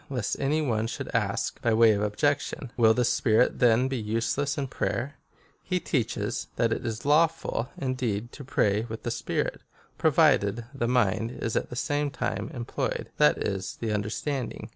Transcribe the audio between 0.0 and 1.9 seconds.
Lest any one should ask, by